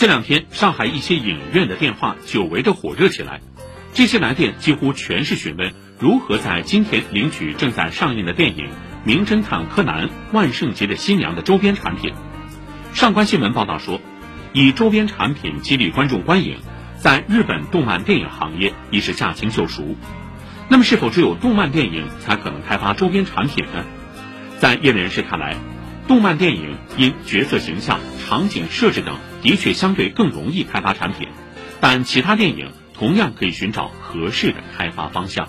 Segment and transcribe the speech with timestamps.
[0.00, 3.42] 这两天，上海一些影院的电话久违的火热起来，
[3.92, 8.68] 这些来电几乎全是询问如何在今天领取正在上映的电影
[9.04, 12.14] 《名侦探柯南：万圣节的新娘》的周边产品。
[12.94, 14.00] 上官新闻报道说，
[14.54, 16.56] 以周边产品激励观众观影，
[16.96, 19.96] 在日本动漫电影行业已是驾轻就熟。
[20.70, 23.84] 那么，是否只有动漫电影才可能开发周边产品呢？
[24.56, 25.56] 在业内人士看来，
[26.10, 31.28] 动漫电影因角色形象、场景设置等，的确相对更容易开发产品，
[31.80, 35.46] 但其他电影同样可以寻找合适的开发方向。